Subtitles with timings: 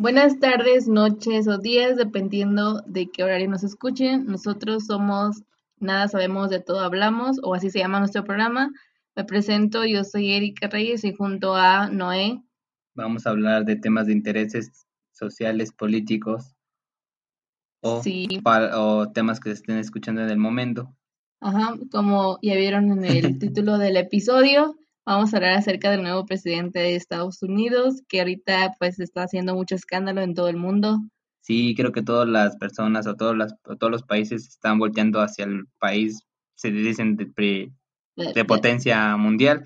[0.00, 4.26] Buenas tardes, noches o días, dependiendo de qué horario nos escuchen.
[4.26, 5.42] Nosotros somos
[5.80, 8.70] Nada Sabemos de Todo Hablamos, o así se llama nuestro programa.
[9.16, 12.40] Me presento, yo soy Erika Reyes y junto a Noé.
[12.94, 16.54] Vamos a hablar de temas de intereses sociales, políticos
[17.80, 18.00] o,
[18.74, 20.94] o temas que se estén escuchando en el momento.
[21.40, 24.78] Ajá, como ya vieron en el título del episodio,
[25.08, 29.54] Vamos a hablar acerca del nuevo presidente de Estados Unidos, que ahorita pues está haciendo
[29.54, 30.98] mucho escándalo en todo el mundo.
[31.40, 35.46] Sí, creo que todas las personas o todos, las, todos los países están volteando hacia
[35.46, 36.26] el país,
[36.56, 37.72] se dicen, de,
[38.16, 39.64] de, potencia mundial.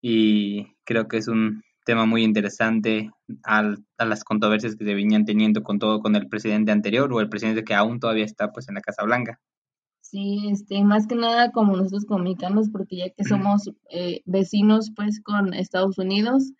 [0.00, 3.10] Y creo que es un tema muy interesante
[3.42, 7.20] al, a las controversias que se venían teniendo con todo con el presidente anterior o
[7.20, 9.38] el presidente que aún todavía está pues en la Casa Blanca.
[10.08, 14.92] Sí, este, más que nada como nosotros como mexicanos, porque ya que somos eh, vecinos
[14.94, 16.52] pues con Estados Unidos,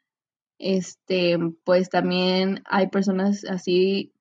[0.59, 4.12] este, pues también hay personas así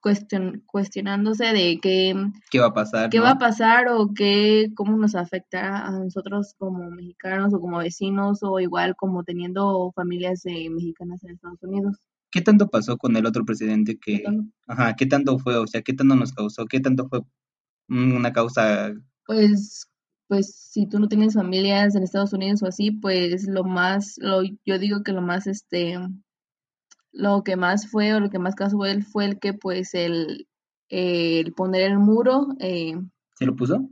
[0.00, 2.14] cuestionándose de qué,
[2.52, 6.54] qué va a pasar, qué va a pasar o qué, cómo nos afecta a nosotros
[6.56, 11.96] como mexicanos o como vecinos o igual como teniendo familias mexicanas en Estados Unidos.
[12.30, 14.22] ¿Qué tanto pasó con el otro presidente que,
[14.68, 17.22] ajá, qué tanto fue, o sea, qué tanto nos causó, qué tanto fue
[17.88, 18.92] una causa?
[19.26, 19.88] Pues,
[20.26, 24.42] pues si tú no tienes familias en Estados Unidos o así, pues lo más, lo,
[24.64, 25.98] yo digo que lo más, este,
[27.12, 30.48] lo que más fue o lo que más causó él fue el que pues el,
[30.88, 32.48] el poner el muro.
[32.60, 32.94] Eh,
[33.36, 33.88] ¿Se lo puso?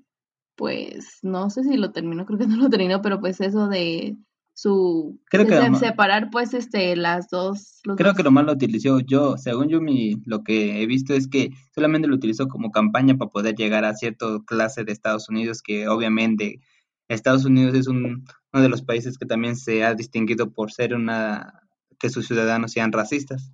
[0.57, 4.17] Pues no sé si lo terminó, creo que no lo terminó, pero pues eso de
[4.57, 9.37] su creo que separar pues este las dos creo que lo más lo utilizó yo.
[9.37, 13.31] Según yo mi lo que he visto es que solamente lo utilizó como campaña para
[13.31, 16.61] poder llegar a cierta clase de Estados Unidos que obviamente
[17.07, 20.95] Estados Unidos es un, uno de los países que también se ha distinguido por ser
[20.95, 23.53] una que sus ciudadanos sean racistas.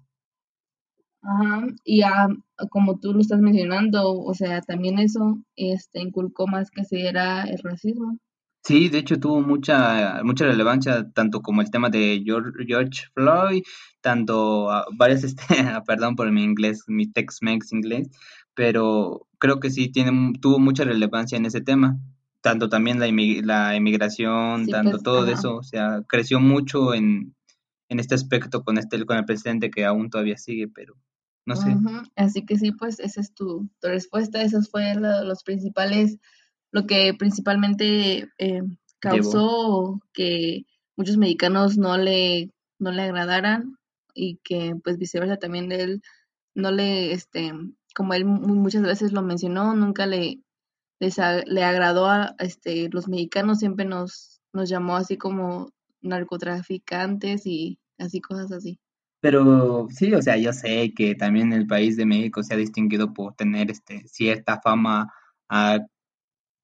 [1.22, 2.02] Ajá, y
[2.70, 7.42] como tú lo estás mencionando, o sea, también eso este inculcó más que se era
[7.42, 8.18] el racismo.
[8.64, 13.62] Sí, de hecho tuvo mucha mucha relevancia tanto como el tema de George, Floyd,
[14.00, 15.44] tanto uh, varias este,
[15.86, 18.08] perdón por mi inglés, mi Tex-Mex inglés,
[18.54, 21.98] pero creo que sí tiene tuvo mucha relevancia en ese tema,
[22.40, 23.08] tanto también la,
[23.42, 27.34] la emigración, tanto pues, todo eso, o sea, creció mucho en,
[27.88, 30.94] en este aspecto con este con el presidente que aún todavía sigue, pero
[31.46, 31.76] no sé.
[32.14, 36.18] Así que sí, pues esa es tu, tu respuesta, esos fueron los principales
[36.72, 38.62] lo que principalmente eh,
[38.98, 40.64] causó que
[40.96, 43.76] muchos mexicanos no le, no le agradaran
[44.14, 46.02] y que pues viceversa también él
[46.54, 47.52] no le, este,
[47.94, 50.40] como él muchas veces lo mencionó, nunca le,
[50.98, 58.20] le agradó a este, los mexicanos, siempre nos, nos llamó así como narcotraficantes y así
[58.20, 58.78] cosas así.
[59.20, 63.12] Pero sí, o sea, yo sé que también el país de México se ha distinguido
[63.12, 65.12] por tener este cierta fama
[65.48, 65.78] a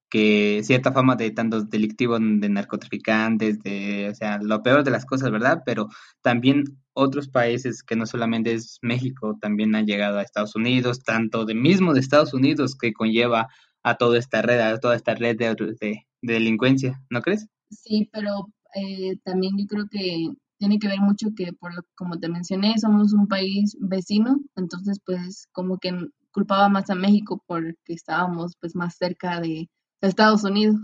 [0.09, 5.05] que cierta fama de tantos delictivos, de narcotraficantes, de, o sea, lo peor de las
[5.05, 5.61] cosas, ¿verdad?
[5.65, 5.87] Pero
[6.21, 11.45] también otros países que no solamente es México, también han llegado a Estados Unidos, tanto
[11.45, 13.47] de mismo de Estados Unidos que conlleva
[13.83, 17.47] a toda esta red, a toda esta red de, de, delincuencia, ¿no crees?
[17.69, 22.19] Sí, pero eh, también yo creo que tiene que ver mucho que, por lo, como
[22.19, 25.93] te mencioné, somos un país vecino, entonces pues como que
[26.31, 29.69] culpaba más a México porque estábamos pues más cerca de,
[30.01, 30.77] Estados Unidos.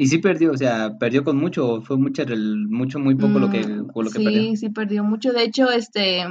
[0.00, 3.66] Y sí perdió, o sea, perdió con mucho, fue mucho, mucho muy poco lo que,
[3.66, 4.56] mm, lo que sí, perdió.
[4.56, 5.32] Sí, perdió mucho.
[5.32, 6.24] De hecho, este,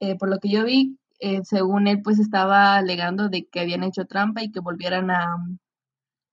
[0.00, 3.84] eh, por lo que yo vi, eh, según él, pues estaba alegando de que habían
[3.84, 5.36] hecho trampa y que volvieran a,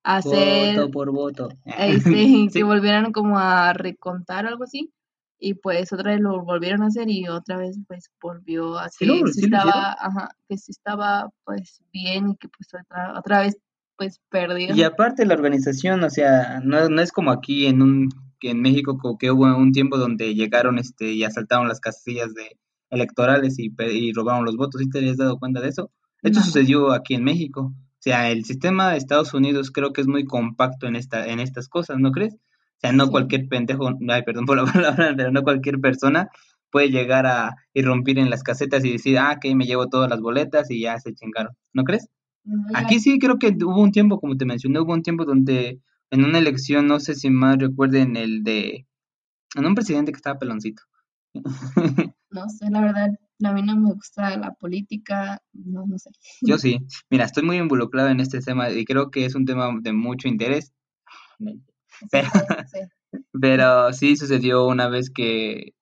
[0.04, 0.76] hacer...
[0.76, 1.50] Voto por voto.
[1.66, 4.92] Eh, sí, que volvieran como a recontar o algo así.
[5.40, 9.06] Y pues otra vez lo volvieron a hacer y otra vez pues volvió a que
[9.06, 13.56] sí, estaba, ajá, que sí estaba pues bien y que pues otra, otra vez
[13.98, 14.76] pues perdió.
[14.76, 18.10] Y aparte la organización, o sea, no, no es como aquí en un
[18.42, 22.58] en México que hubo un tiempo donde llegaron este y asaltaron las casillas de
[22.90, 25.92] electorales y, y robaron los votos, ¿sí te habías dado cuenta de eso?
[26.22, 27.74] Esto sucedió aquí en México.
[27.74, 31.40] O sea, el sistema de Estados Unidos creo que es muy compacto en esta en
[31.40, 32.36] estas cosas, ¿no crees?
[32.36, 36.30] O sea, no cualquier pendejo, ay, perdón por la palabra, pero no cualquier persona
[36.70, 40.20] puede llegar a irrumpir en las casetas y decir, ah, que me llevo todas las
[40.20, 42.10] boletas y ya se chingaron, ¿no crees?
[42.74, 46.24] Aquí sí creo que hubo un tiempo, como te mencioné, hubo un tiempo donde en
[46.24, 48.88] una elección, no sé si más recuerden el de,
[49.56, 50.84] en un presidente que estaba peloncito.
[52.30, 53.10] No sé, la verdad,
[53.42, 56.10] a mí no me gusta la política, no, no sé.
[56.42, 56.80] Yo sí,
[57.10, 60.28] mira, estoy muy involucrado en este tema y creo que es un tema de mucho
[60.28, 60.74] interés.
[62.12, 62.30] Pero
[62.72, 62.80] sí,
[63.40, 65.74] pero sí sucedió una vez que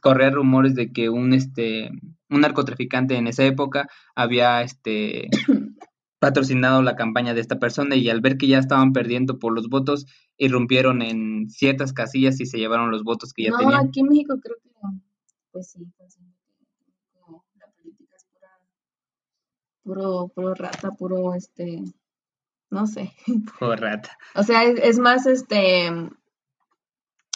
[0.00, 1.90] corría rumores de que un este
[2.30, 5.28] un narcotraficante en esa época había este
[6.24, 9.68] patrocinado la campaña de esta persona y al ver que ya estaban perdiendo por los
[9.68, 10.06] votos,
[10.38, 13.82] irrumpieron en ciertas casillas y se llevaron los votos que ya tenían.
[13.82, 14.70] No, aquí en México creo que,
[15.52, 16.18] pues sí, pues,
[17.58, 18.48] la política es pura,
[19.82, 21.82] puro, puro rata, puro, este,
[22.70, 23.12] no sé.
[23.58, 24.16] Puro rata.
[24.34, 25.90] O sea, es más, este,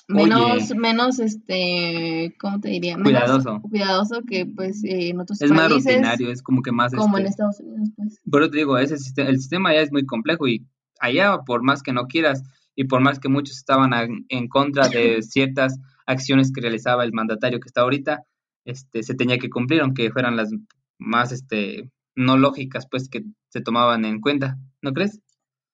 [0.09, 2.97] menos, menos, este, ¿cómo te diría?
[3.01, 3.61] cuidadoso.
[3.61, 5.67] Cuidadoso que, pues, eh, en otros es países.
[5.67, 6.95] Es más rutinario, es como que más...
[6.95, 8.21] Como en este Estados Unidos, pues.
[8.31, 10.67] Pero te digo, ese sistema, el sistema ya es muy complejo y
[11.01, 12.43] allá, por más que no quieras,
[12.75, 13.93] y por más que muchos estaban
[14.29, 18.23] en contra de ciertas acciones que realizaba el mandatario que está ahorita,
[18.65, 20.51] este, se tenía que cumplir, aunque fueran las
[20.99, 25.21] más, este, no lógicas, pues, que se tomaban en cuenta, ¿no crees?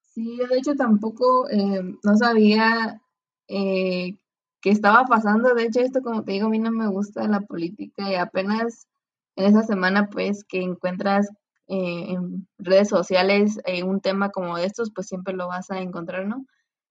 [0.02, 3.00] Sí, yo de hecho tampoco eh, no sabía
[3.48, 4.16] eh,
[4.64, 5.54] que estaba pasando.
[5.54, 8.88] De hecho, esto, como te digo, a mí no me gusta la política y apenas
[9.36, 11.28] en esa semana, pues, que encuentras
[11.68, 15.80] eh, en redes sociales eh, un tema como de estos, pues siempre lo vas a
[15.80, 16.46] encontrar, ¿no?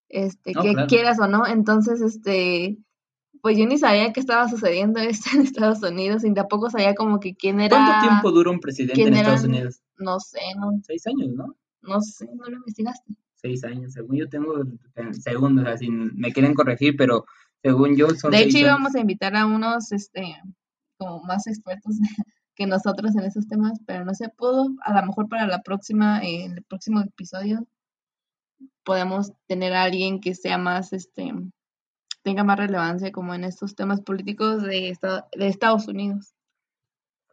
[0.07, 1.47] Este, que quieras o no.
[1.47, 2.77] Entonces, este,
[3.41, 7.19] pues yo ni sabía qué estaba sucediendo esto en Estados Unidos y tampoco sabía como
[7.19, 7.75] que quién era.
[7.75, 9.81] ¿Cuánto tiempo dura un presidente en Estados Unidos?
[9.97, 10.79] No sé, no.
[10.83, 11.55] Seis años, ¿no?
[11.81, 13.15] No sé, no lo investigaste.
[13.33, 14.63] Seis años, según yo tengo,
[15.19, 17.25] según, o sea, si me quieren corregir, pero
[17.63, 20.35] según yo, son De hecho, íbamos a invitar a unos, este,
[20.97, 21.95] como más expertos
[22.55, 24.67] que nosotros en esos temas, pero no se pudo.
[24.83, 27.65] A lo mejor para la próxima, en el próximo episodio,
[28.83, 31.33] podemos tener a alguien que sea más, este,
[32.21, 34.95] tenga más relevancia como en estos temas políticos de,
[35.37, 36.33] de Estados Unidos.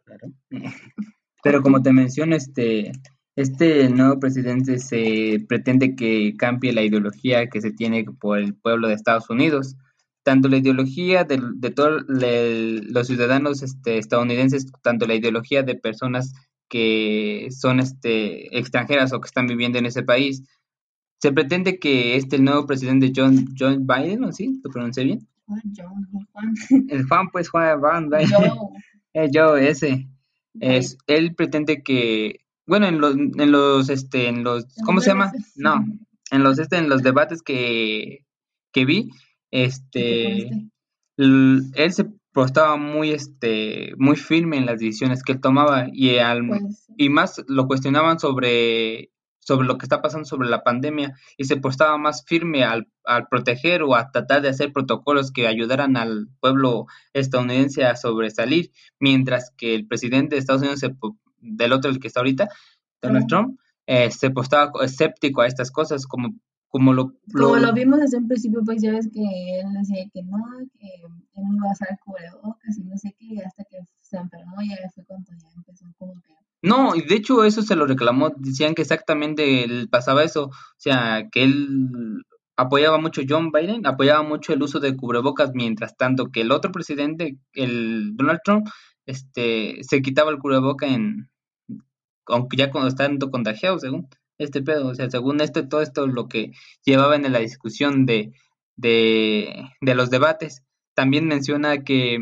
[0.05, 0.31] Claro.
[1.43, 2.93] Pero como te menciono, este,
[3.35, 8.87] este nuevo presidente se pretende que cambie la ideología que se tiene por el pueblo
[8.87, 9.75] de Estados Unidos
[10.23, 16.33] tanto la ideología de, de todos los ciudadanos este, estadounidenses, tanto la ideología de personas
[16.69, 20.43] que son este, extranjeras o que están viviendo en ese país.
[21.19, 24.59] Se pretende que este el nuevo presidente John, John Biden, ¿o sí?
[24.63, 25.27] ¿Lo pronuncié bien?
[25.75, 26.53] John, Juan.
[26.89, 28.29] El Juan, pues Juan Biden.
[29.31, 29.57] Yo.
[29.57, 30.07] ese.
[30.59, 35.31] Es, él pretende que, bueno, en los, en los, este, en los, ¿cómo se llama?
[35.55, 35.85] No,
[36.31, 38.25] en los, este, en los debates que,
[38.73, 39.11] que vi,
[39.51, 40.49] este,
[41.17, 42.07] él se
[42.45, 47.09] estaba muy, este, muy firme en las decisiones que él tomaba y, al, pues y
[47.09, 51.97] más lo cuestionaban sobre, sobre lo que está pasando sobre la pandemia y se postaba
[51.97, 56.85] más firme al, al proteger o a tratar de hacer protocolos que ayudaran al pueblo
[57.13, 60.81] estadounidense a sobresalir, mientras que el presidente de Estados Unidos,
[61.39, 62.49] del otro, el que está ahorita,
[63.01, 66.35] Donald Trump, eh, se postaba escéptico a estas cosas, como
[66.71, 70.23] como lo, Como lo vimos desde un principio, pues ya ves que él decía que
[70.23, 70.37] no,
[70.79, 74.61] que él no iba a usar cubrebocas y no sé qué, hasta que se enfermó
[74.61, 76.33] y ya fue cuando ya empezó como que...
[76.61, 80.51] No, y de hecho eso se lo reclamó, decían que exactamente él pasaba eso, o
[80.77, 82.23] sea, que él
[82.55, 86.71] apoyaba mucho John Biden, apoyaba mucho el uso de cubrebocas, mientras tanto que el otro
[86.71, 88.67] presidente, el Donald Trump,
[89.05, 91.29] este, se quitaba el cubreboca en,
[92.27, 94.07] aunque ya cuando estando contagiado, según
[94.43, 94.87] este pedo.
[94.87, 96.51] O sea, según este, todo esto lo que
[96.85, 98.33] llevaban en la discusión de,
[98.75, 100.63] de, de los debates.
[100.93, 102.19] También menciona que,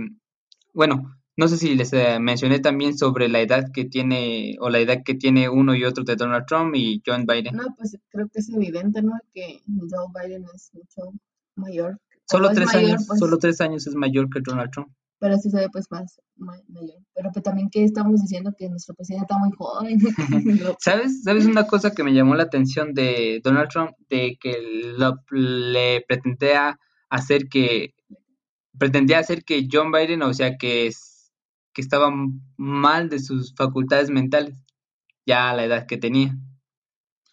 [0.73, 4.79] bueno, no sé si les eh, mencioné también sobre la edad que tiene o la
[4.79, 7.55] edad que tiene uno y otro de Donald Trump y John Biden.
[7.55, 9.13] No, pues creo que es evidente, ¿no?
[9.33, 11.13] Que Joe Biden es mucho
[11.55, 11.97] mayor.
[12.25, 13.19] Solo tres años, pues.
[13.19, 16.95] solo tres años es mayor que Donald Trump pero sí se ve pues más mayor.
[17.13, 19.99] Pero que también que estamos diciendo que nuestro presidente está muy joven.
[20.79, 21.23] ¿Sabes?
[21.23, 23.91] ¿Sabes una cosa que me llamó la atención de Donald Trump?
[24.09, 24.57] De que
[25.31, 27.93] le pretendía hacer que
[28.79, 30.89] pretendía hacer que John Biden, o sea, que,
[31.73, 32.11] que estaba
[32.57, 34.63] mal de sus facultades mentales,
[35.25, 36.35] ya a la edad que tenía.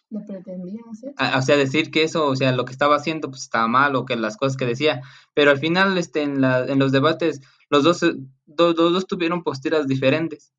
[0.09, 1.13] Le pretendía hacer.
[1.37, 4.05] o sea, decir que eso, o sea, lo que estaba haciendo pues estaba mal o
[4.05, 5.01] que las cosas que decía,
[5.33, 9.87] pero al final este en la en los debates los dos, eh, dos tuvieron posturas
[9.87, 10.53] diferentes.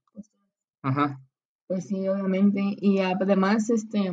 [0.83, 1.21] Ajá.
[1.67, 2.77] Pues sí, obviamente.
[2.81, 4.11] Y además, este,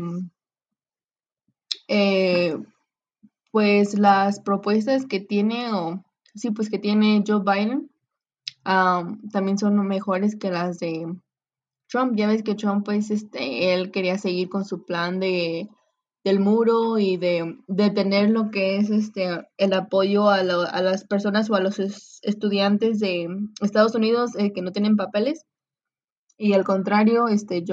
[1.87, 2.57] eh,
[3.51, 6.03] pues las propuestas que tiene, o
[6.35, 7.89] sí, pues que tiene Joe Biden,
[8.63, 11.15] también son mejores que las de
[11.87, 12.13] Trump.
[12.15, 15.69] Ya ves que Trump, pues, este, él quería seguir con su plan de
[16.25, 17.55] del muro y de,
[17.93, 23.29] tener lo que es este el apoyo a, las personas o a los estudiantes de
[23.61, 25.45] Estados Unidos eh, que no tienen papeles.
[26.35, 27.63] Y al contrario este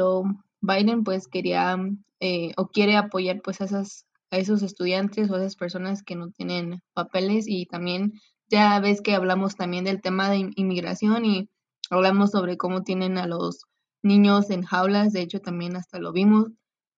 [0.61, 1.78] Biden pues quería
[2.21, 6.14] eh, o quiere apoyar pues a esas a esos estudiantes o a esas personas que
[6.14, 7.47] no tienen papeles.
[7.49, 8.12] Y también
[8.50, 11.49] ya ves que hablamos también del tema de inmigración y
[11.88, 13.64] hablamos sobre cómo tienen a los
[14.02, 16.49] niños en jaulas, de hecho también hasta lo vimos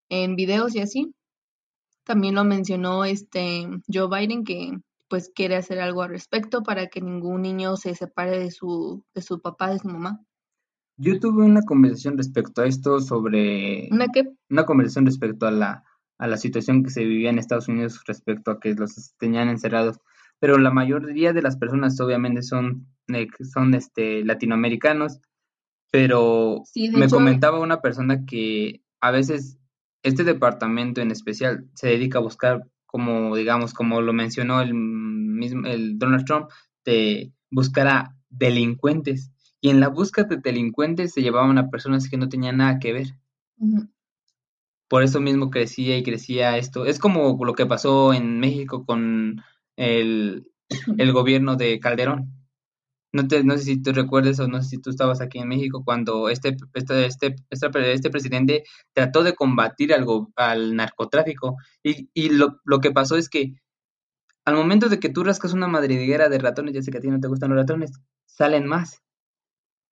[0.09, 1.15] en videos y así.
[2.05, 7.01] También lo mencionó este Joe Biden que pues quiere hacer algo al respecto para que
[7.01, 10.21] ningún niño se separe de su, de su papá, de su mamá.
[10.97, 13.89] Yo tuve una conversación respecto a esto sobre...
[13.91, 14.33] ¿Una qué?
[14.49, 15.85] Una conversación respecto a la,
[16.19, 19.99] a la situación que se vivía en Estados Unidos respecto a que los tenían encerrados.
[20.39, 25.21] Pero la mayoría de las personas obviamente son, eh, son este, latinoamericanos,
[25.91, 29.59] pero me comentaba una persona que a veces
[30.05, 35.67] este departamento en especial se dedica a buscar, como digamos, como lo mencionó el mismo
[35.67, 36.51] el Donald Trump,
[36.85, 39.33] de buscar a delincuentes.
[39.61, 42.93] Y en la búsqueda de delincuentes se llevaban a personas que no tenían nada que
[42.93, 43.07] ver.
[44.89, 46.85] Por eso mismo crecía y crecía esto.
[46.85, 49.43] Es como lo que pasó en México con
[49.77, 50.47] el,
[50.99, 52.44] el gobierno de Calderón
[53.15, 55.47] no, te, no sé si tú recuerdes o no sé si tú estabas aquí en
[55.47, 62.31] México cuando este, este, este, este, presidente trató de combatir algo, al narcotráfico y, y
[62.31, 63.55] lo, lo, que pasó es que
[64.45, 67.09] al momento de que tú rascas una madriguera de ratones, ya sé que a ti
[67.09, 67.93] no te gustan los ratones,
[68.27, 69.01] salen más.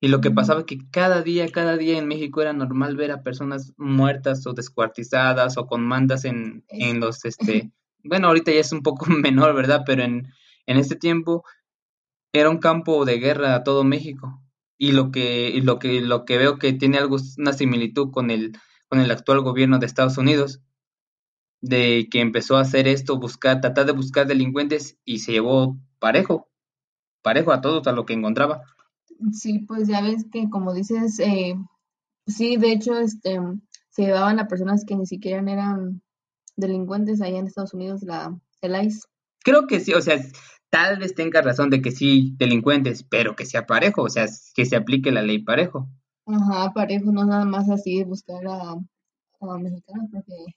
[0.01, 3.13] Y lo que pasaba es que cada día, cada día en México era normal ver
[3.13, 7.71] a personas muertas o descuartizadas o con mandas en, en los, este,
[8.03, 9.83] bueno, ahorita ya es un poco menor, ¿verdad?
[9.87, 10.27] Pero en,
[10.67, 11.45] en este tiempo
[12.33, 14.43] era un campo de guerra a todo México.
[14.79, 18.59] Y lo que, lo que, lo que veo que tiene algo, una similitud con el,
[18.89, 20.61] con el actual gobierno de Estados Unidos,
[21.61, 26.51] de que empezó a hacer esto, buscar, tratar de buscar delincuentes y se llevó parejo,
[27.23, 28.63] parejo a todos, a lo que encontraba.
[29.33, 31.55] Sí, pues ya ves que como dices, eh,
[32.27, 33.39] sí, de hecho, este,
[33.91, 36.03] se llevaban a personas que ni siquiera eran
[36.57, 39.07] delincuentes allá en Estados Unidos, la, el ICE.
[39.45, 40.21] Creo que sí, o sea,
[40.73, 44.65] tal vez tenga razón de que sí, delincuentes, pero que sea parejo, o sea, que
[44.65, 45.87] se aplique la ley parejo.
[46.27, 50.57] Ajá, parejo, no nada más así buscar a, a mexicanos, porque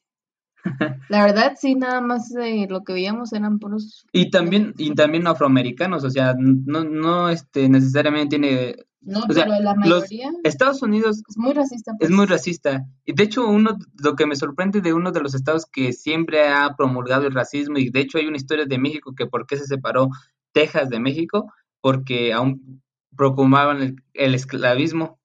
[1.09, 4.05] la verdad sí, nada más eh, lo que veíamos eran puros...
[4.13, 9.75] Y también, y también afroamericanos, o sea, no, no este, necesariamente tiene no, pero la
[9.75, 10.31] mayoría.
[10.43, 11.93] Estados Unidos es muy racista.
[11.99, 12.29] Es muy pues.
[12.31, 12.85] racista.
[13.05, 16.47] Y de hecho, uno lo que me sorprende de uno de los estados que siempre
[16.47, 19.57] ha promulgado el racismo, y de hecho hay una historia de México que por qué
[19.57, 20.09] se separó
[20.53, 22.81] Texas de México, porque aún
[23.15, 25.19] proclamaban el, esclavismo.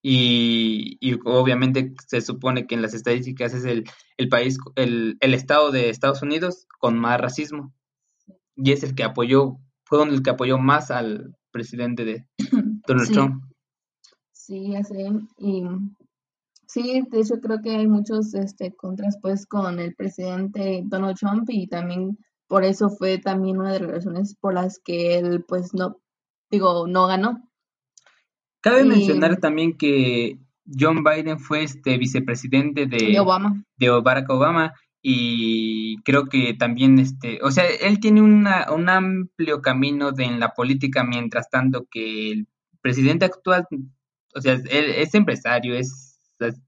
[0.00, 3.84] Y, obviamente se supone que en las estadísticas es el,
[4.16, 7.74] el país, el, el estado de Estados Unidos con más racismo.
[8.54, 12.26] Y es el que apoyó, fue el que apoyó más al presidente de,
[12.86, 13.44] Donald Trump.
[14.32, 15.06] Sí, así.
[15.38, 15.62] Y
[16.66, 21.48] sí, de hecho creo que hay muchos este, contras pues con el presidente Donald Trump
[21.48, 25.72] y también por eso fue también una de las razones por las que él pues
[25.72, 26.00] no,
[26.50, 27.48] digo, no ganó.
[28.60, 33.64] Cabe mencionar también que John Biden fue este vicepresidente de, de, Obama.
[33.76, 34.72] de Barack Obama
[35.02, 40.40] y creo que también este, o sea, él tiene una, un amplio camino de, en
[40.40, 42.48] la política mientras tanto que el
[42.84, 43.66] presidente actual,
[44.34, 46.20] o sea, él es empresario, es,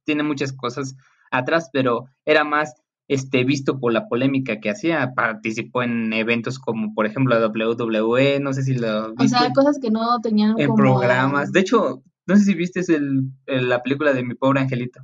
[0.04, 0.96] tiene muchas cosas
[1.30, 2.74] atrás, pero era más
[3.06, 8.40] este visto por la polémica que hacía, participó en eventos como por ejemplo la WWE,
[8.40, 9.36] no sé si lo viste.
[9.36, 11.52] O sea, cosas que no tenían en programas.
[11.52, 15.00] De hecho, no sé si viste el, la película de Mi Pobre Angelito.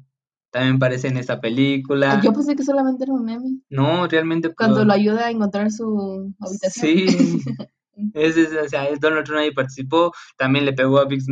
[0.50, 2.20] También aparece en esa película.
[2.22, 3.60] Yo pensé que solamente era un meme.
[3.68, 4.54] No, realmente.
[4.54, 6.96] Cuando lo ayuda a encontrar su habitación.
[6.96, 7.40] Sí.
[8.14, 11.22] Es, o sea, Donald Trump ahí participó, también le pegó a Big,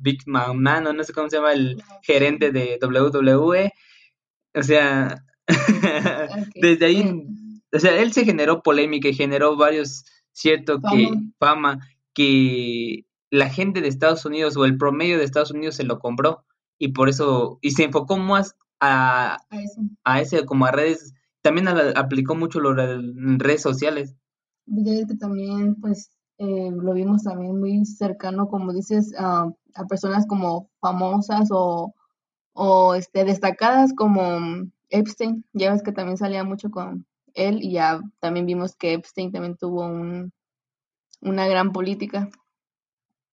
[0.00, 3.72] Big, no sé cómo se llama, el gerente de WWE.
[4.54, 5.24] O sea,
[6.54, 7.22] desde ahí,
[7.72, 11.80] o sea, él se generó polémica y generó varios, cierto, que fama,
[12.14, 16.44] que la gente de Estados Unidos o el promedio de Estados Unidos se lo compró
[16.78, 19.36] y por eso, y se enfocó más a,
[20.04, 24.16] a, ese, como a redes, también aplicó mucho lo redes sociales
[24.66, 29.52] que también, pues, eh, lo vimos también muy cercano, como dices, a
[29.88, 31.94] personas como famosas o,
[32.52, 34.38] o este, destacadas como
[34.88, 35.44] Epstein.
[35.52, 39.56] Ya ves que también salía mucho con él y ya también vimos que Epstein también
[39.56, 40.32] tuvo un,
[41.20, 42.28] una gran política.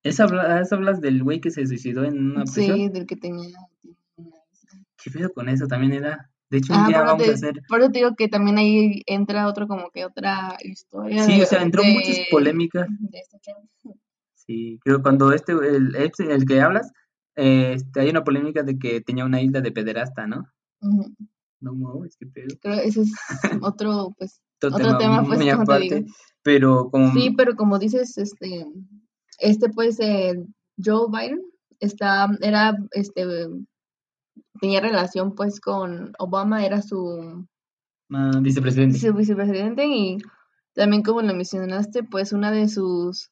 [0.03, 2.77] ¿Es hablas del güey que se suicidó en una prisión?
[2.77, 3.57] Sí, del que tenía...
[5.03, 5.67] ¿Qué pedo con eso?
[5.67, 6.29] También era...
[6.49, 7.61] De hecho, un ah, día vamos a hacer.
[7.67, 11.23] Por eso te digo que también ahí entra otro, como que otra historia.
[11.23, 12.87] Sí, o sea, entró muchas polémicas.
[13.11, 13.53] Este
[14.33, 16.91] sí, creo cuando este, el, el que hablas,
[17.35, 20.47] este, hay una polémica de que tenía una isla de pederasta, ¿no?
[21.59, 22.55] No, no, es que pedo.
[22.61, 23.11] Creo ese es
[23.61, 25.97] otro, pues, otro, tema, pues, como te digo.
[26.43, 27.13] Pero como.
[27.13, 28.65] Sí, pero como dices, este,
[29.39, 30.33] este, pues, eh,
[30.83, 31.41] Joe Biden,
[31.79, 33.25] está, era, este,
[34.59, 37.45] tenía relación pues con Obama, era su
[38.11, 38.99] ah, vicepresidente.
[38.99, 40.17] Su vicepresidente y
[40.73, 43.29] también como lo mencionaste, pues una de sus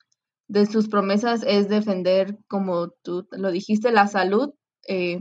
[0.48, 4.54] de sus promesas es defender, como tú lo dijiste, la salud,
[4.88, 5.20] eh,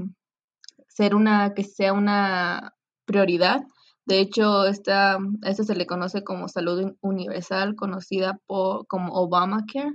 [0.89, 3.63] ser una, que sea una prioridad.
[4.07, 9.95] De hecho, esta, a esto se le conoce como salud universal, conocida por, como Obamacare,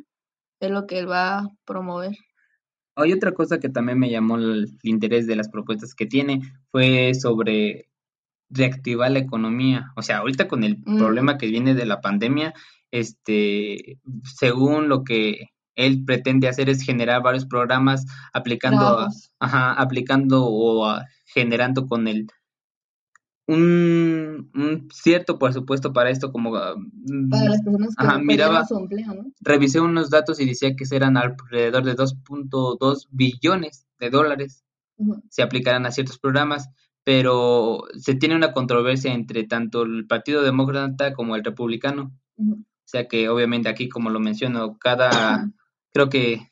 [0.59, 2.15] es lo que él va a promover.
[3.01, 6.41] Hay otra cosa que también me llamó el interés de las propuestas que tiene,
[6.71, 7.89] fue sobre
[8.49, 9.91] reactivar la economía.
[9.95, 10.97] O sea, ahorita con el mm.
[10.97, 12.53] problema que viene de la pandemia,
[12.91, 19.07] este, según lo que él pretende hacer es generar varios programas aplicando,
[19.39, 22.27] ajá, aplicando o generando con el
[23.49, 26.75] un, cierto presupuesto para esto como para
[27.45, 29.31] las personas que ajá, miraba, su empleo, ¿no?
[29.41, 34.63] revisé unos datos y decía que eran alrededor de 2.2 billones de dólares
[35.29, 36.69] se aplicarán a ciertos programas
[37.03, 42.11] pero se tiene una controversia entre tanto el Partido Demócrata como el Republicano.
[42.37, 45.49] O sea que obviamente aquí, como lo menciono, cada,
[45.91, 46.51] creo que,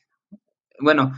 [0.80, 1.12] bueno,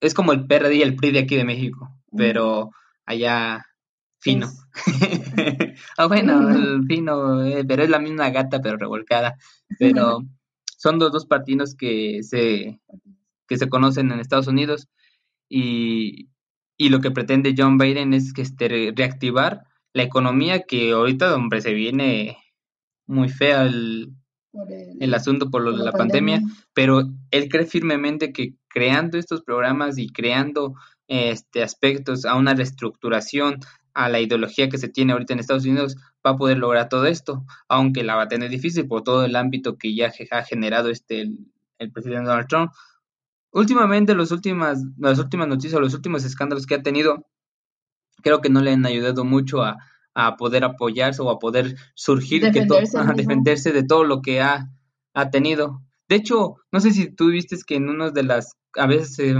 [0.00, 2.70] es como el PRD y el PRI de aquí de México, pero
[3.04, 3.66] allá
[4.18, 4.48] fino.
[5.96, 9.36] ah, bueno, el fino, eh, pero es la misma gata, pero revolcada.
[9.78, 10.24] Pero
[10.76, 12.80] son los dos partidos que se,
[13.48, 14.88] que se conocen en Estados Unidos
[15.48, 16.28] y,
[16.76, 21.60] y lo que pretende John Biden es que este, reactivar la economía que ahorita, hombre,
[21.60, 22.36] se viene
[23.06, 24.12] muy fea el,
[25.00, 26.40] el, asunto por, lo de la, pandemia,
[26.74, 30.74] pero él cree firmemente que creando estos programas y creando
[31.08, 33.60] este aspectos a una reestructuración
[33.96, 37.06] a la ideología que se tiene ahorita en Estados Unidos va a poder lograr todo
[37.06, 40.90] esto, aunque la va a tener difícil por todo el ámbito que ya ha generado
[40.90, 41.30] este
[41.78, 42.72] el, presidente Donald Trump.
[43.52, 47.26] Últimamente los últimas las últimas noticias, los últimos escándalos que ha tenido
[48.22, 49.78] creo que no le han ayudado mucho a,
[50.12, 54.42] a poder apoyarse o a poder surgir, defenderse, que a defenderse de todo lo que
[54.42, 54.68] ha,
[55.14, 55.82] ha, tenido.
[56.06, 59.34] De hecho, no sé si tú viste que en una de las, a veces se,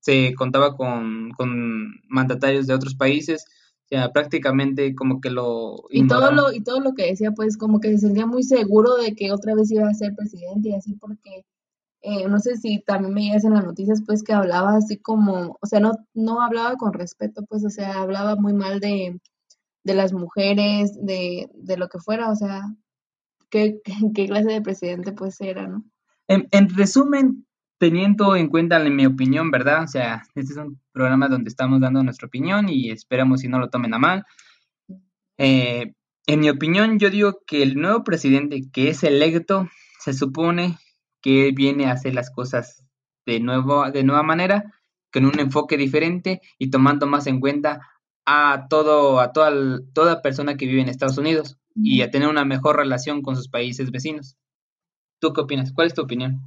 [0.00, 3.46] se contaba con, con, mandatarios de otros países,
[3.96, 5.84] sea, prácticamente como que lo...
[5.90, 8.96] Y todo lo, y todo lo que decía, pues como que se sentía muy seguro
[8.96, 11.44] de que otra vez iba a ser presidente y así porque...
[12.02, 15.66] Eh, no sé si también veías en las noticias pues que hablaba así como, o
[15.66, 19.20] sea, no, no hablaba con respeto, pues, o sea, hablaba muy mal de,
[19.84, 22.62] de las mujeres, de, de lo que fuera, o sea,
[23.50, 23.80] ¿qué,
[24.14, 25.84] qué clase de presidente pues era, ¿no?
[26.28, 27.46] En, en, resumen,
[27.80, 29.84] teniendo en cuenta en mi opinión, ¿verdad?
[29.84, 33.58] O sea, este es un programa donde estamos dando nuestra opinión y esperamos si no
[33.58, 34.26] lo tomen a mal.
[35.38, 35.94] Eh,
[36.26, 39.66] en mi opinión, yo digo que el nuevo presidente que es electo
[39.98, 40.76] se supone
[41.22, 42.84] que viene a hacer las cosas
[43.24, 44.62] de, nuevo, de nueva manera,
[45.10, 47.80] con un enfoque diferente y tomando más en cuenta
[48.26, 52.44] a todo, a toda, toda persona que vive en Estados Unidos y a tener una
[52.44, 54.36] mejor relación con sus países vecinos.
[55.18, 55.72] ¿Tú qué opinas?
[55.72, 56.42] ¿Cuál es tu opinión?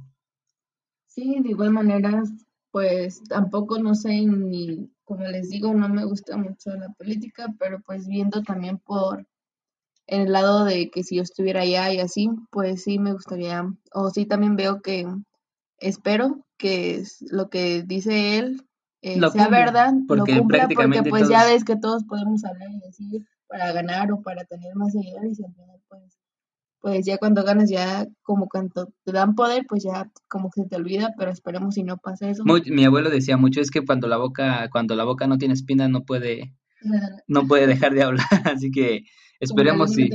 [1.14, 2.24] Sí, de igual manera,
[2.72, 7.80] pues tampoco no sé ni, como les digo, no me gusta mucho la política, pero
[7.86, 9.24] pues viendo también por
[10.08, 14.10] el lado de que si yo estuviera allá y así, pues sí me gustaría, o
[14.10, 15.06] sí también veo que
[15.78, 18.66] espero que es lo que dice él
[19.02, 22.80] eh, sea verdad, porque lo cumpla, porque pues ya ves que todos podemos hablar y
[22.80, 26.18] decir para ganar o para tener más seguidores y al final pues,
[26.84, 30.68] pues ya cuando ganas ya como cuando te dan poder pues ya como que se
[30.68, 32.44] te olvida, pero esperemos si no pasa eso.
[32.44, 35.88] mi abuelo decía mucho es que cuando la boca cuando la boca no tiene espina
[35.88, 36.52] no puede
[37.26, 39.04] no puede dejar de hablar, así que
[39.40, 40.10] esperemos si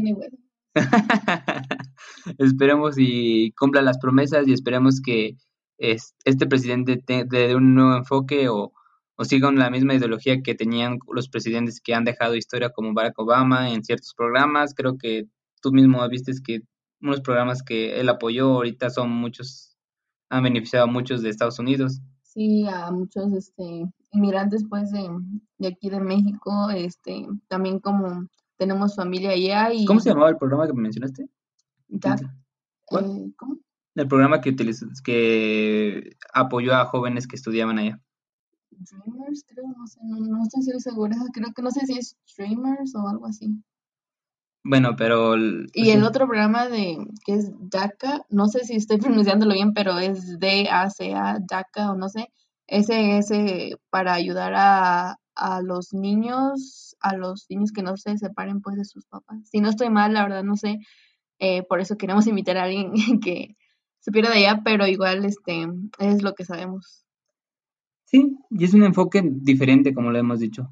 [2.38, 5.38] esperemos y cumpla las promesas y esperemos que
[5.79, 8.73] este presidente dé un nuevo enfoque o,
[9.15, 13.17] o sigan la misma ideología que tenían los presidentes que han dejado historia como Barack
[13.17, 14.75] Obama en ciertos programas.
[14.75, 15.25] Creo que
[15.62, 16.62] tú mismo viste que
[17.02, 19.78] unos programas que él apoyó ahorita son muchos,
[20.30, 22.02] han beneficiado a muchos de Estados Unidos.
[22.24, 25.10] Sí, a muchos este, inmigrantes pues de,
[25.67, 29.86] aquí de México, este, también como tenemos familia allá y...
[29.86, 31.24] ¿Cómo se llamaba el programa que me mencionaste?
[31.24, 32.00] Eh,
[32.86, 33.34] ¿Cómo?
[33.95, 34.56] El programa que,
[35.04, 38.00] que apoyó a jóvenes que estudiaban allá.
[38.72, 43.08] Dreamers, creo, no sé, no, estoy segura, creo que no sé si es Streamers o
[43.08, 43.62] algo así.
[44.63, 45.36] Bueno, pero...
[45.38, 48.98] y el otro programa de que es DACA, no sé si estoy
[49.38, 52.32] pronunciándolo bien, pero es D-A-C-A, DACA o no sé,
[52.67, 53.32] ese es
[53.89, 58.86] para ayudar a, a los niños, a los niños que no se separen pues de
[58.86, 59.50] sus papás.
[59.50, 60.80] Si no estoy mal, la verdad no sé,
[61.39, 62.91] eh, por eso queremos invitar a alguien
[63.24, 63.56] que
[64.00, 65.67] se pierda de allá, pero igual este
[66.00, 67.06] es lo que sabemos.
[68.06, 70.69] Sí, y es un enfoque diferente, como lo hemos dicho.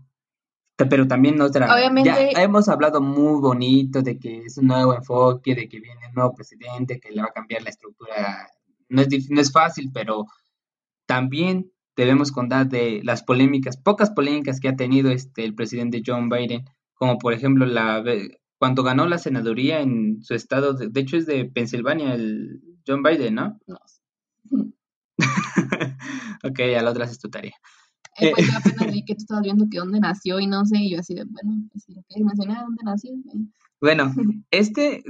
[0.77, 1.73] Pero también otra.
[1.73, 2.31] Obviamente.
[2.33, 6.13] Ya hemos hablado muy bonito de que es un nuevo enfoque, de que viene un
[6.13, 8.47] nuevo presidente, que le va a cambiar la estructura.
[8.89, 10.25] No es, no es fácil, pero
[11.07, 16.29] también debemos contar de las polémicas, pocas polémicas que ha tenido este el presidente John
[16.29, 18.03] Biden, como por ejemplo la
[18.57, 23.35] cuando ganó la senaduría en su estado, de, hecho es de Pensilvania, el John Biden,
[23.35, 23.59] ¿no?
[23.67, 23.77] No.
[26.43, 27.53] ok, a la otra es tu tarea.
[28.19, 30.77] Eh, pues yo apenas vi que tú estabas viendo que dónde nació y no sé,
[30.79, 33.11] y yo así de, bueno, pues ok, mencioné dónde nació.
[33.11, 33.47] Eh.
[33.79, 34.11] Bueno,
[34.51, 35.03] este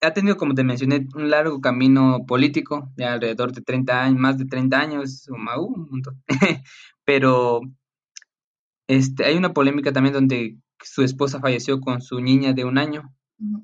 [0.00, 4.38] ha tenido, como te mencioné, un largo camino político de alrededor de 30 años, más
[4.38, 6.22] de 30 años, uh, un montón.
[7.04, 7.60] Pero
[8.86, 13.12] este, hay una polémica también donde su esposa falleció con su niña de un año.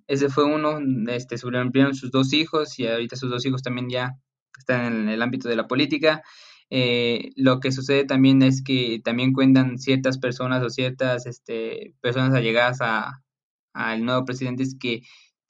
[0.07, 4.19] Ese fue uno, este, sobrevivieron sus dos hijos y ahorita sus dos hijos también ya
[4.59, 6.23] están en el ámbito de la política.
[6.71, 12.35] Eh, lo que sucede también es que también cuentan ciertas personas o ciertas este, personas
[12.35, 12.79] allegadas
[13.75, 15.03] al nuevo presidente es que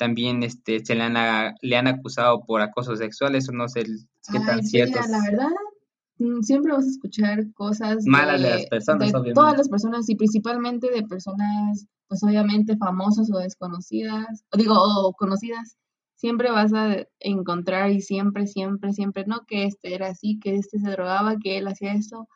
[0.03, 3.85] también este, se le han, le han acusado por acoso sexual, eso no sé
[4.33, 4.99] qué tan cierto.
[5.09, 5.49] La verdad,
[6.19, 10.17] mm, siempre vas a escuchar cosas malas de, las personas, de Todas las personas y
[10.17, 15.77] principalmente de personas, pues obviamente famosas o desconocidas, digo, o conocidas.
[16.23, 20.79] Siempre vas a encontrar y siempre, siempre, siempre, no que este era así, que este
[20.79, 22.29] se drogaba, que él hacía esto.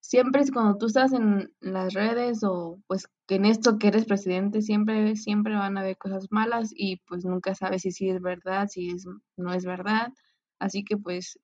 [0.00, 4.06] Siempre es cuando tú estás en las redes o pues que en esto que eres
[4.06, 8.22] presidente siempre siempre van a haber cosas malas y pues nunca sabes si sí es
[8.22, 9.04] verdad, si es
[9.36, 10.08] no es verdad,
[10.58, 11.38] así que pues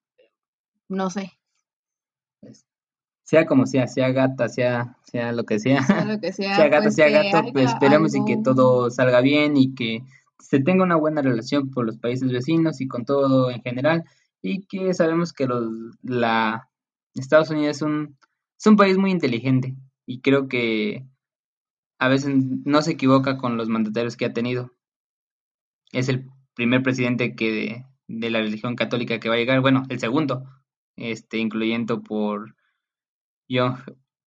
[0.89, 1.31] no sé.
[2.41, 2.65] Pues,
[3.23, 6.69] sea como sea, sea gata, sea sea lo que sea, sea, lo que sea, sea
[6.69, 10.03] gata, pues sea gato, pues esperemos y que todo salga bien y que
[10.39, 14.05] se tenga una buena relación con los países vecinos y con todo en general
[14.43, 15.71] y que sabemos que los
[16.03, 16.69] la
[17.15, 18.17] Estados Unidos es un
[18.59, 19.75] es un país muy inteligente
[20.07, 21.07] y creo que
[21.99, 24.73] a veces no se equivoca con los mandatarios que ha tenido.
[25.93, 29.99] Es el primer presidente que de, la religión católica que va a llegar, bueno, el
[29.99, 30.45] segundo,
[30.97, 32.55] este, incluyendo por
[33.49, 33.83] John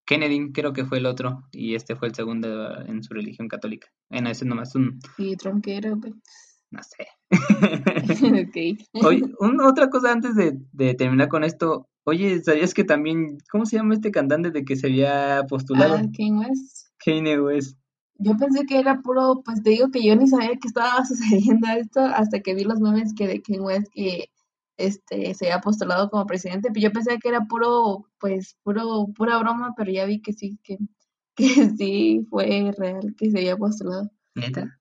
[0.09, 3.89] Kennedy, creo que fue el otro, y este fue el segundo en su religión católica.
[4.09, 4.99] Bueno, ese nomás un...
[5.19, 5.91] ¿Y Trump qué era?
[5.91, 7.07] No sé.
[7.31, 9.05] ok.
[9.05, 9.23] Oye,
[9.63, 13.93] otra cosa antes de, de terminar con esto, Oye, ¿sabías que también, ¿cómo se llama
[13.93, 15.93] este cantante de que se había postulado?
[15.93, 16.87] Ah, Kanye West.
[17.05, 17.77] Kanye West.
[18.15, 21.67] Yo pensé que era puro, pues te digo que yo ni sabía que estaba sucediendo
[21.67, 24.31] esto hasta que vi los memes que de Kanye West que
[24.79, 29.37] este se había postulado como presidente, pero yo pensé que era puro, pues, puro, pura
[29.37, 30.77] broma, pero ya vi que sí, que,
[31.35, 34.09] que sí fue real, que se había postulado.
[34.35, 34.79] ¿Neta?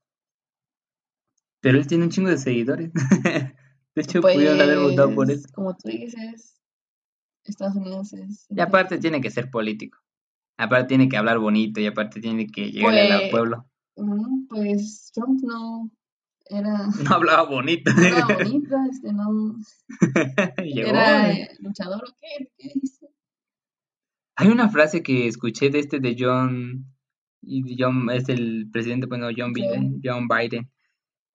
[1.60, 2.92] Pero él tiene un chingo de seguidores.
[3.94, 5.48] de hecho, pudieron haber votado por pues, eso.
[5.52, 6.60] Como tú dices,
[7.44, 8.46] Estados Unidos es...
[8.48, 9.98] Y aparte tiene que ser político.
[10.56, 13.66] Aparte tiene que hablar bonito y aparte tiene que llegar al pues, pueblo.
[14.48, 15.90] pues Trump no
[16.48, 16.88] era...
[17.04, 17.92] No hablaba bonito.
[17.92, 19.56] No hablaba bonito, este no...
[20.56, 22.50] ¿Era luchador o qué?
[22.56, 23.08] ¿Qué dice?
[24.36, 26.94] Hay una frase que escuché de este de John...
[27.40, 30.70] John es el presidente, bueno, John Biden, John Biden.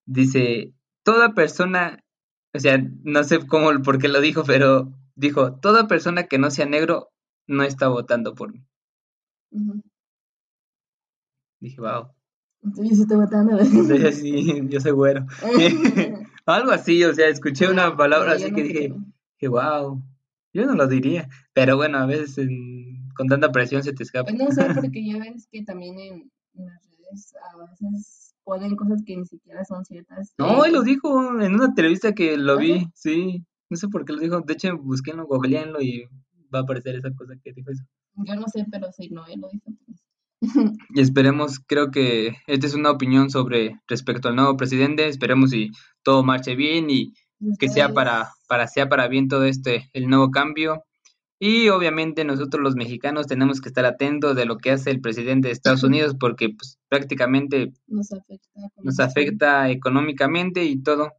[0.06, 0.73] Dice,
[1.04, 2.04] toda persona,
[2.54, 6.52] o sea, no sé cómo, por qué lo dijo, pero dijo, toda persona que no
[6.52, 7.10] sea negro
[7.47, 8.65] no está votando por mí.
[11.60, 12.12] Dije, wow.
[12.63, 13.58] Yo sí estoy votando.
[14.12, 15.26] sí, yo soy güero.
[16.45, 18.93] Algo así, o sea, escuché una ah, palabra así que dije,
[19.38, 20.02] que wow,
[20.54, 22.36] yo no lo diría, pero bueno, a veces
[23.15, 24.32] con tanta presión se te escapa.
[24.32, 29.04] Pues no sé, porque ya ves que también en, las redes a veces ponen cosas
[29.06, 30.34] que ni siquiera son ciertas.
[30.38, 33.45] No, él lo dijo en una entrevista que lo vi, sí.
[33.69, 34.41] No sé por qué lo dijo.
[34.41, 36.06] De hecho, busquenlo, googleenlo y
[36.54, 37.84] va a aparecer esa cosa que dijo eso.
[38.17, 39.71] Yo no sé, pero sí, no, él lo dijo.
[40.93, 45.08] y esperemos, creo que esta es una opinión sobre respecto al nuevo presidente.
[45.08, 45.71] Esperemos y
[46.03, 47.13] todo marche bien y
[47.60, 50.84] que sea para, para, sea para bien todo este, el nuevo cambio.
[51.39, 55.47] Y obviamente nosotros los mexicanos tenemos que estar atentos de lo que hace el presidente
[55.47, 61.12] de Estados Unidos porque pues prácticamente nos afecta, nos afecta económicamente y todo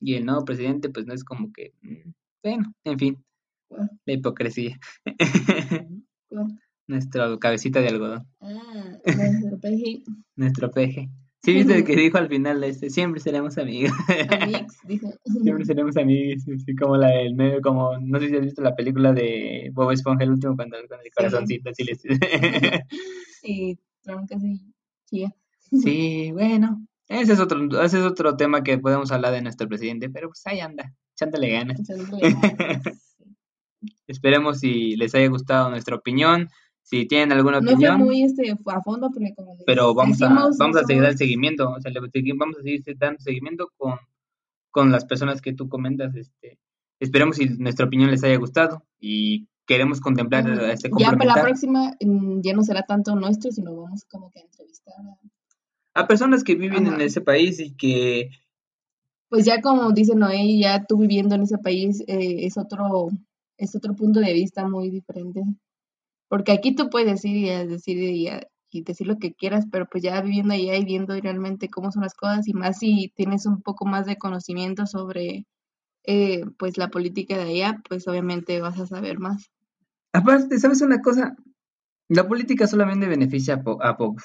[0.00, 2.10] y el nuevo presidente pues no es como que, mm,
[2.42, 3.24] bueno, en fin,
[4.06, 4.78] la hipocresía.
[6.86, 8.26] Nuestra cabecita de algodón.
[9.04, 10.02] Nuestro peje.
[10.36, 11.10] nuestro peje.
[11.42, 13.92] Sí, viste que dijo al final este, siempre seremos amigos.
[14.28, 15.08] Amigos, dijo.
[15.42, 18.76] siempre seremos amigos, así como la del medio, como, no sé si has visto la
[18.76, 22.02] película de Bob Esponja, el último, cuando con el corazoncito, así les...
[23.42, 23.78] y
[25.06, 25.34] chía.
[25.82, 30.10] Sí, bueno, ese es otro, ese es otro tema que podemos hablar de nuestro presidente,
[30.10, 31.80] pero pues ahí anda, chándale ganas.
[34.06, 36.48] Esperemos si les haya gustado nuestra opinión.
[36.90, 37.98] Si tienen alguna opinión.
[37.98, 39.10] No fue muy este, a fondo,
[39.64, 41.70] pero vamos, a, vamos a seguir el seguimiento.
[41.70, 43.94] O sea, vamos a seguir dando seguimiento con,
[44.72, 46.16] con las personas que tú comentas.
[46.16, 46.58] Este,
[46.98, 51.96] esperemos si nuestra opinión les haya gustado y queremos contemplar este Ya para la próxima
[52.00, 54.94] mm, ya no será tanto nuestro, sino vamos como que a entrevistar
[55.94, 58.30] a, personas que viven en ese país y que...
[59.28, 63.10] Pues ya como dice Noé, ya tú viviendo en ese país eh, es otro
[63.56, 65.44] es otro punto de vista muy diferente.
[66.30, 70.22] Porque aquí tú puedes decir y decir y, decir lo que quieras, pero pues ya
[70.22, 73.84] viviendo allá y viendo realmente cómo son las cosas y más si tienes un poco
[73.84, 75.44] más de conocimiento sobre
[76.06, 79.50] eh, pues la política de allá, pues obviamente vas a saber más.
[80.12, 81.34] Aparte, ¿sabes una cosa?
[82.08, 84.22] La política solamente beneficia a, a pocos.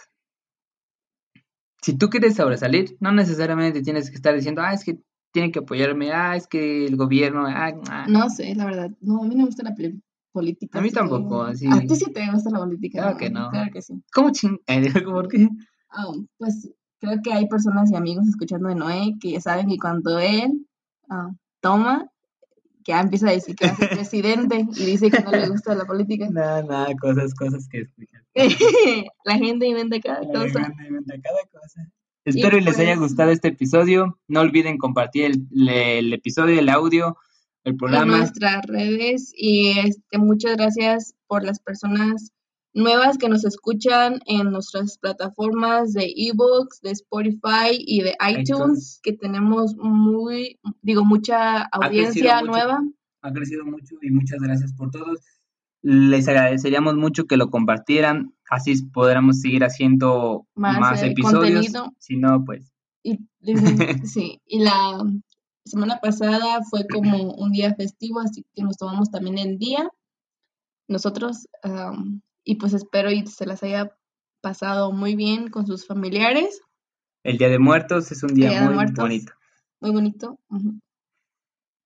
[1.82, 5.00] Si tú quieres sobresalir, no necesariamente tienes que estar diciendo, ah, es que
[5.32, 8.06] tienen que apoyarme, ah, es que el gobierno, ah, ah.
[8.08, 9.74] No sé, la verdad, no, a mí no me gusta la
[10.36, 10.78] política.
[10.78, 11.65] A mí tampoco, así.
[11.71, 13.02] A ti sí te gusta la política.
[13.02, 13.50] Claro que no.
[13.50, 14.04] Claro que sí.
[14.13, 14.60] ¿Cómo ching?
[15.06, 15.50] ¿Por qué?
[15.89, 16.69] Ah, pues
[17.00, 20.67] creo que hay personas y amigos escuchando de Noé que ya saben que cuando él
[21.10, 21.30] ah,
[21.62, 22.12] toma,
[22.84, 25.74] que empieza a decir que va a ser presidente y dice que no le gusta
[25.74, 26.28] la política.
[26.32, 28.21] Nada, nada, cosas, cosas que escuchan.
[29.26, 30.60] la gente inventa cada cosa.
[30.60, 31.91] La gente inventa cada cosa.
[32.26, 34.19] Espero y, les haya pues gustado este episodio.
[34.28, 37.17] No olviden compartir el, episodio, el audio,
[37.65, 38.13] el programa.
[38.13, 39.34] En nuestras redes.
[39.36, 42.32] Y este, muchas gracias por las personas
[42.73, 49.13] nuevas que nos escuchan en nuestras plataformas de ebooks, de Spotify y de iTunes, que
[49.13, 52.84] tenemos muy, digo, mucha audiencia nueva.
[53.21, 55.19] Ha crecido mucho y muchas gracias por todos.
[55.82, 61.71] Les agradeceríamos mucho que lo compartieran, así podremos seguir haciendo más, eh, episodios.
[61.99, 62.73] Si no, pues.
[63.04, 63.19] Y,
[64.04, 64.99] sí, y la
[65.65, 69.89] semana pasada fue como un día festivo, así que nos tomamos también el día
[70.88, 71.47] nosotros.
[72.43, 73.91] y pues espero y se las haya
[74.41, 76.62] pasado muy bien con sus familiares.
[77.23, 79.34] El Día de Muertos es un día, muy bonito.
[79.82, 80.39] Muy bonito.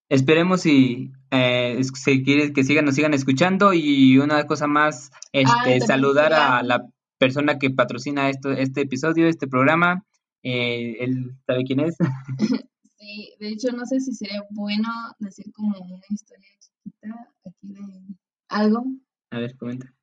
[0.09, 5.77] Esperemos y eh, si quieres que sigan, nos sigan escuchando y una cosa más, este,
[5.77, 6.85] ah, saludar a la
[7.17, 10.03] persona que patrocina esto, este episodio, este programa.
[10.43, 11.95] Eh, ¿Él sabe quién es?
[13.10, 14.88] sí, de hecho no sé si sería bueno
[15.19, 18.15] decir como una historia chiquita aquí de
[18.50, 18.84] algo.
[19.32, 19.93] A ver, comenta.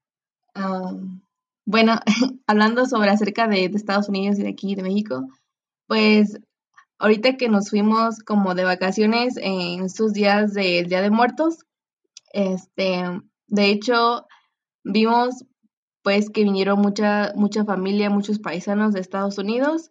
[1.65, 2.01] bueno,
[2.47, 5.29] hablando sobre acerca de, de Estados Unidos y de aquí, de México,
[5.87, 6.39] pues
[6.99, 11.67] ahorita que nos fuimos como de vacaciones en estos días del Día de Muertos,
[12.33, 13.03] este,
[13.49, 14.27] de hecho,
[14.85, 15.45] vimos
[16.03, 19.91] pues que vinieron mucha, mucha familia, muchos paisanos de Estados Unidos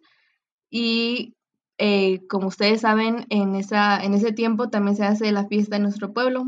[0.70, 1.35] y
[1.78, 5.82] eh, como ustedes saben, en, esa, en ese tiempo también se hace la fiesta en
[5.82, 6.44] nuestro pueblo.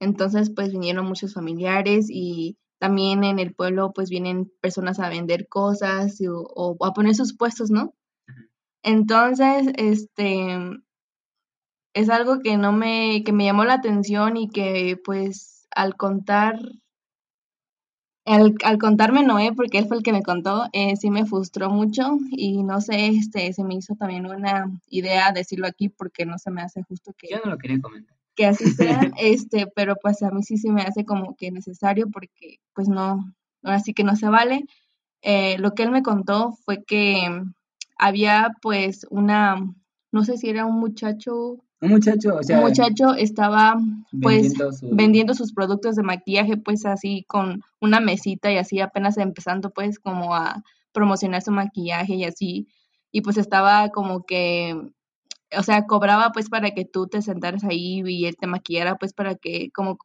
[0.00, 5.48] Entonces, pues vinieron muchos familiares y también en el pueblo pues vienen personas a vender
[5.48, 7.94] cosas o a poner sus puestos, ¿no?
[8.82, 10.56] Entonces, este,
[11.94, 16.54] es algo que no me, que me llamó la atención y que pues al contar,
[18.28, 21.70] al, al contarme Noé, porque él fue el que me contó, eh, sí me frustró
[21.70, 26.38] mucho y no sé, este, se me hizo también una idea decirlo aquí porque no
[26.38, 27.28] se me hace justo que...
[27.30, 28.16] Yo no lo quería comentar.
[28.34, 32.08] Que así sea, este, pero pues a mí sí se me hace como que necesario
[32.10, 34.64] porque pues no, ahora sí que no se vale.
[35.22, 37.42] Eh, lo que él me contó fue que
[37.98, 39.56] había pues una,
[40.12, 41.64] no sé si era un muchacho.
[41.80, 42.58] Un muchacho, o sea.
[42.58, 43.76] Un muchacho estaba
[44.20, 49.70] pues vendiendo, sus productos de maquillaje pues así con una mesita y así apenas empezando
[49.70, 50.62] pues como a
[50.92, 52.66] promocionar su maquillaje y así.
[53.12, 54.76] Y pues estaba como que,
[55.56, 59.12] o sea, cobraba pues para que tú te sentaras ahí y él te maquillara pues
[59.12, 59.98] para que como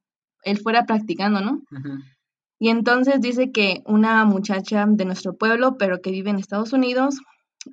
[0.44, 1.62] él fuera practicando, ¿no?
[2.60, 7.16] Y entonces dice que una muchacha de nuestro pueblo, pero que vive en Estados Unidos,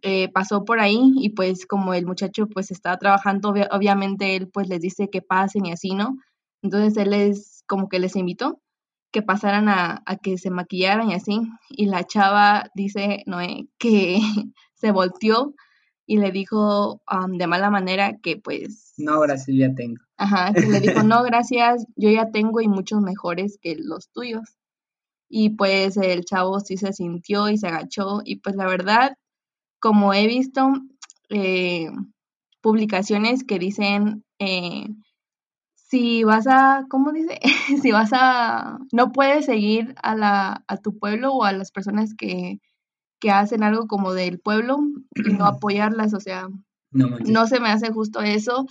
[0.02, 4.68] eh, pasó por ahí y pues como el muchacho pues estaba trabajando, obviamente él pues
[4.68, 6.18] les dice que pasen y así, ¿no?
[6.62, 8.60] Entonces él les como que les invitó
[9.10, 11.40] que pasaran a, que se maquillaran y así.
[11.68, 14.18] Y la chava dice, Noé, que
[14.74, 15.54] se volteó
[16.06, 18.94] y le dijo de mala manera que pues...
[18.96, 20.00] No, gracias, ya tengo.
[20.16, 24.56] Ajá, que le dijo, no, gracias, yo ya tengo y muchos mejores que los tuyos.
[25.28, 29.16] Y pues el chavo sí se sintió y se agachó y pues la verdad
[29.80, 30.72] como he visto
[31.30, 31.90] eh,
[32.60, 34.88] publicaciones que dicen, eh,
[35.74, 37.40] si vas a, ¿cómo dice?
[37.82, 42.14] si vas a, no puedes seguir a, la, a tu pueblo o a las personas
[42.14, 42.60] que,
[43.20, 44.78] que hacen algo como del pueblo
[45.14, 46.48] y no apoyarlas, o sea,
[46.92, 48.66] no, se me hace justo eso.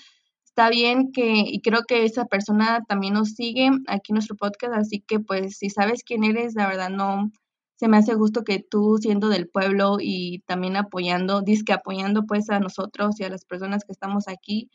[0.45, 4.73] está bien que, y creo que esa persona también nos sigue aquí en nuestro podcast,
[4.73, 7.31] así que pues si sabes quién eres, la verdad no,
[7.79, 12.49] se me hace gusto que tú siendo del pueblo y también apoyando, disque apoyando pues
[12.49, 14.69] a nosotros y a las personas que estamos aquí,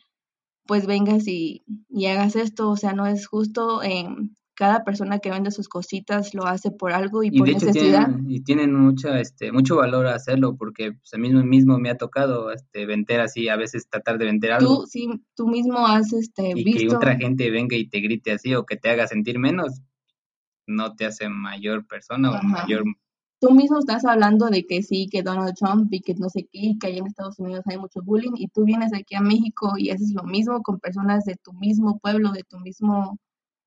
[0.65, 4.07] pues vengas y, y hagas esto, o sea, no es justo, eh,
[4.55, 8.09] cada persona que vende sus cositas lo hace por algo y, por necesidad.
[8.27, 12.51] y tienen mucho, este, mucho valor hacerlo porque pues, a mí mismo me ha tocado
[12.51, 14.79] este, vender así, a veces tratar de vender algo.
[14.79, 18.55] Tú, sí, tú mismo has este, y que otra gente venga y te grite así
[18.55, 19.81] o que te haga sentir menos,
[20.67, 22.83] no te hace mayor persona o mayor
[23.39, 26.75] tú mismo estás hablando de que sí, que Donald Trump y que no sé qué,
[26.79, 29.91] que allá en Estados Unidos hay mucho bullying y tú vienes aquí a México y
[29.91, 33.19] haces lo mismo con personas de tu mismo pueblo, de tu mismo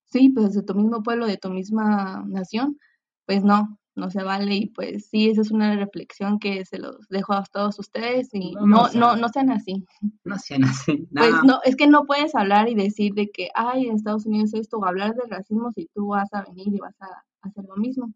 [0.06, 2.78] sí, pues de tu mismo pueblo, de tu misma nación,
[3.26, 7.08] pues no, no se vale y pues sí, esa es una reflexión que se los
[7.08, 9.84] dejo a todos ustedes y no, no, no, sean así.
[10.24, 11.06] No sean así.
[11.14, 14.54] Pues no, es que no puedes hablar y decir de que, ay, en Estados Unidos
[14.54, 17.76] esto, o hablar de racismo si tú vas a venir y vas a hacer lo
[17.76, 18.12] mismo,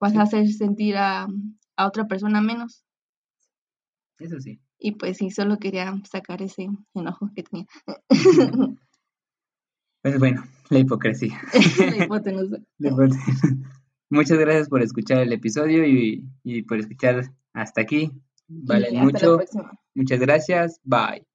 [0.00, 1.26] vas a hacer sentir a,
[1.76, 2.84] a otra persona menos.
[4.18, 4.60] Eso sí.
[4.78, 7.66] Y pues sí, solo quería sacar ese enojo que tenía.
[10.06, 11.40] Pues bueno, la hipocresía.
[11.78, 12.58] la hipotenusa.
[14.10, 18.10] Muchas gracias por escuchar el episodio y, por escuchar hasta aquí.
[18.48, 19.40] Vale mucho.
[19.94, 20.80] Muchas gracias.
[20.84, 21.26] Bye.